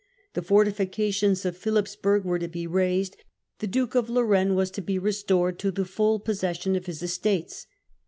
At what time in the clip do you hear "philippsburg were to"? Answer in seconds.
1.55-2.47